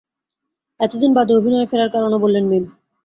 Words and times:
এত 0.79 0.93
দিন 1.01 1.11
বাদে 1.13 1.33
অভিনয়ে 1.35 1.69
ফেরার 1.71 1.89
কারণও 1.91 2.23
বললেন 2.23 2.45
মীম। 2.47 2.65